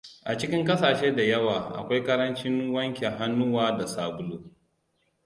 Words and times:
A 0.25 0.37
cikin 0.37 0.65
ƙasashe 0.65 1.15
da 1.15 1.23
yawa 1.23 1.59
akwai 1.75 2.03
ƙarancin 2.03 2.73
wanke 2.73 3.09
hannuwa 3.09 3.77
da 3.77 3.87
sabulu. 3.87 4.53